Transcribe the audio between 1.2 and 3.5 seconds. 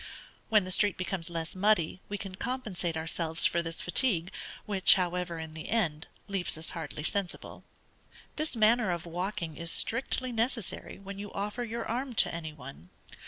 less muddy, we can compensate ourselves